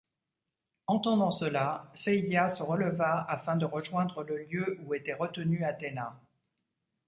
Entendant 0.87 1.29
cela, 1.29 1.91
Seiya 1.93 2.49
se 2.49 2.63
releva 2.63 3.21
afin 3.29 3.55
de 3.57 3.65
rejoindre 3.67 4.23
le 4.23 4.45
lieu 4.45 4.79
où 4.87 4.95
était 4.95 5.13
retenu 5.13 5.63
Athéna. 5.63 6.19